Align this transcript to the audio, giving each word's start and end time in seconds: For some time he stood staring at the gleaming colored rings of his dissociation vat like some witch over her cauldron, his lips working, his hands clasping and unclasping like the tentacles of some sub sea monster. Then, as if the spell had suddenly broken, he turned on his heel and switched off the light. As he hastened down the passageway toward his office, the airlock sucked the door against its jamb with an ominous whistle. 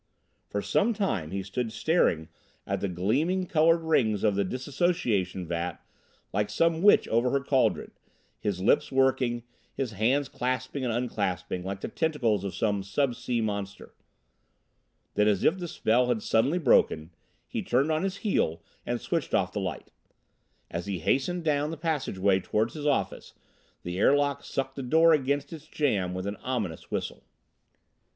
For 0.49 0.63
some 0.63 0.95
time 0.95 1.29
he 1.29 1.43
stood 1.43 1.71
staring 1.71 2.27
at 2.65 2.81
the 2.81 2.87
gleaming 2.89 3.45
colored 3.45 3.83
rings 3.83 4.23
of 4.23 4.35
his 4.35 4.47
dissociation 4.49 5.45
vat 5.45 5.73
like 6.33 6.49
some 6.49 6.81
witch 6.81 7.07
over 7.09 7.29
her 7.29 7.39
cauldron, 7.39 7.91
his 8.39 8.61
lips 8.61 8.91
working, 8.91 9.43
his 9.75 9.91
hands 9.91 10.27
clasping 10.27 10.83
and 10.83 10.91
unclasping 10.91 11.63
like 11.63 11.81
the 11.81 11.87
tentacles 11.87 12.43
of 12.43 12.55
some 12.55 12.81
sub 12.81 13.13
sea 13.13 13.41
monster. 13.41 13.93
Then, 15.13 15.27
as 15.27 15.43
if 15.43 15.59
the 15.59 15.67
spell 15.67 16.07
had 16.07 16.23
suddenly 16.23 16.57
broken, 16.57 17.11
he 17.45 17.61
turned 17.61 17.91
on 17.91 18.01
his 18.01 18.17
heel 18.25 18.63
and 18.87 18.99
switched 18.99 19.35
off 19.35 19.53
the 19.53 19.59
light. 19.61 19.91
As 20.71 20.87
he 20.87 20.97
hastened 20.97 21.43
down 21.43 21.69
the 21.69 21.77
passageway 21.77 22.39
toward 22.39 22.71
his 22.71 22.87
office, 22.87 23.33
the 23.83 23.99
airlock 23.99 24.43
sucked 24.43 24.75
the 24.75 24.81
door 24.81 25.13
against 25.13 25.53
its 25.53 25.67
jamb 25.67 26.15
with 26.15 26.25
an 26.25 26.37
ominous 26.37 26.89
whistle. 26.89 27.23